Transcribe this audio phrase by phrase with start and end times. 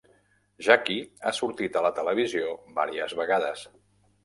[0.67, 0.95] Jakki
[1.25, 3.71] ha sortit a la televisió vàries vegades.